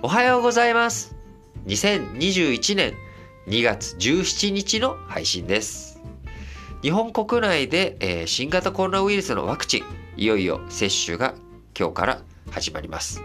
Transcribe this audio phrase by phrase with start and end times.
[0.00, 1.16] おはようございます。
[1.66, 2.94] 2021年
[3.48, 6.00] 2月17日の配信です。
[6.82, 9.82] 日本国内で、えー、新型コロナウイルスのワクチン
[10.16, 11.34] いよいよ接種が
[11.76, 12.20] 今日から
[12.52, 13.20] 始まります、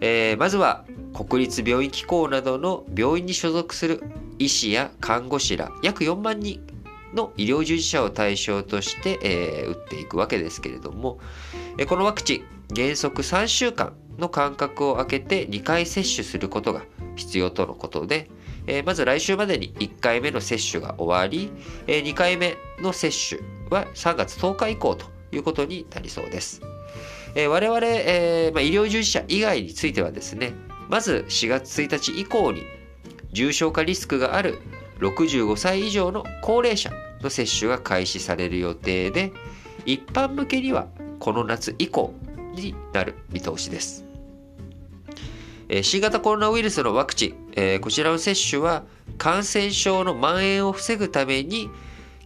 [0.00, 4.00] えー、まずは国立病院機構などの病院に所属する
[4.38, 6.64] 医師や看護師ら約4万人
[7.12, 11.18] の医療従事者を対象として、えー、打っていくわけですけれども、
[11.76, 16.82] えー、このワクチン原則3週間の間隔を空けて2回接種することが
[17.16, 18.30] 必要とのことで、
[18.66, 21.50] えー、まず来週までに1回目の接種が終わり、
[21.86, 26.60] えー、2回目の接種は3月10日以降ということになりそうです。
[27.34, 30.52] えー、我々、えーまあ、医療従事者以外についてはですね、
[30.88, 32.62] まず4月1日以降に
[33.32, 34.60] 重症化リスクがある
[34.98, 36.90] 65歳以上の高齢者
[37.22, 39.32] の接種が開始される予定で、
[39.86, 40.88] 一般向けには
[41.20, 42.12] この夏以降
[42.54, 44.09] になる見通しです。
[45.82, 48.82] 新型コロナウイルスのワクチン、えこちらの接種は
[49.18, 51.70] 感染症の蔓延を防ぐために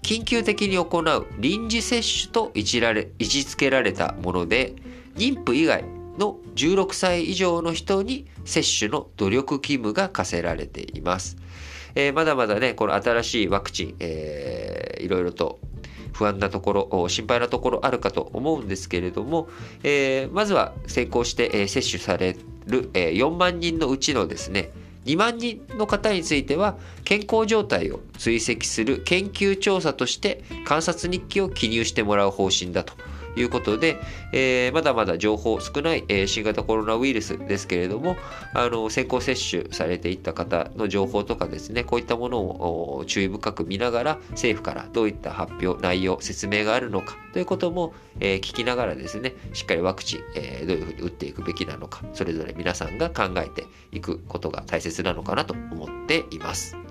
[0.02, 4.74] 緊急的に行う臨時接種と位置られ位置づけられたもので
[5.16, 5.84] 妊婦以外
[6.18, 11.36] の16歳以上の人に接種の努力義務が課せられています。
[11.94, 15.58] えー、まだまだね、この新しいワクチン、えー、いろいろと
[16.12, 19.48] 不安なところ、心配なところあるかと思うんですけれども、
[19.82, 22.36] えー、まずは先行して、えー、接種され
[22.66, 24.70] る、4万人のうちのですね、
[25.04, 32.94] 2万人の方については健康状態を追跡する研究調査として観察日記を記入してもらう方針だと。
[33.36, 33.98] いうことで、
[34.32, 38.16] えー、まだまだ情報少ない、えー、新型コロナウイルスですけれども、
[38.54, 56.83] あの、先行接種されていった方の情報とかですね、こういったものを注意深く見ながら、政府からどういった発表、内容、説明があるのかということも、えー、聞きながらですね、しっかりワクチン、えー、どういうふうに打っていくべきなのか、それぞれ皆さんが考えていくことが大切なのかなと思っています。